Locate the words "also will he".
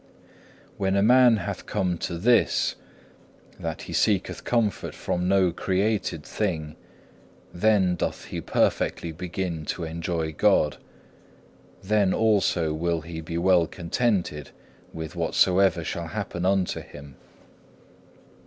12.15-13.21